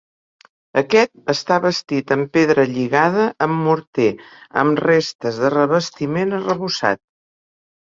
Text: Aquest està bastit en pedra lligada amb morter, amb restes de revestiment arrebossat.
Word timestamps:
Aquest 0.81 1.33
està 1.33 1.57
bastit 1.65 2.13
en 2.15 2.23
pedra 2.37 2.65
lligada 2.71 3.27
amb 3.47 3.61
morter, 3.67 4.09
amb 4.65 4.83
restes 4.89 5.41
de 5.45 5.55
revestiment 5.59 6.37
arrebossat. 6.43 7.05